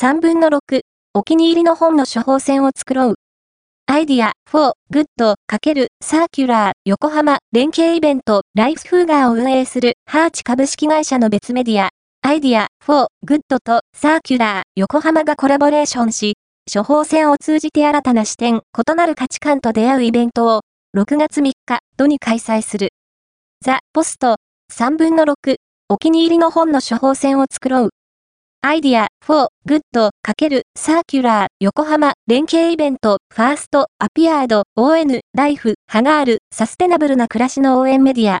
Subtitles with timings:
[0.00, 0.80] 3分の6、
[1.12, 3.14] お気に入りの本の処方箋を作ろう。
[3.84, 11.90] アイディア4、グッド、かける、サーキュラー、横浜、連携イベント、ライフフーガーを運営する、ハーチ株式会社の別メディア、
[12.22, 16.36] アイディア4、グッドとサーキュラー、横浜がコラボレーションし、
[16.74, 20.60] 処方箋を通じて新たな視点、異なる価値観と出会うイベントを、
[20.96, 22.88] 6月3日、度に開催する。
[23.62, 24.36] ザ・ポスト、
[24.74, 25.34] 3分の6、
[25.90, 27.90] お気に入りの本の処方箋を作ろう。
[28.62, 38.38] アイディア4グッド×サーキュラー横浜連携イベントファーストアピアード ON ライフハガールサステナブルな暮らしの応援メディア